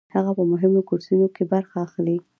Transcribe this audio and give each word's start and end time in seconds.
هغه 0.15 0.31
په 0.37 0.43
مهمو 0.51 0.81
کورسونو 0.89 1.27
کې 1.35 1.43
برخه 1.53 1.77
اخلي. 1.85 2.17